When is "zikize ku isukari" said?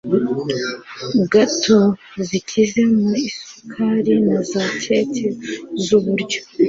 2.27-4.13